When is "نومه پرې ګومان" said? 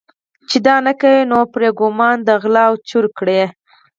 1.31-2.17